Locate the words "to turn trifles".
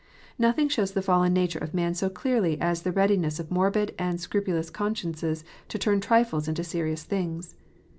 5.67-6.47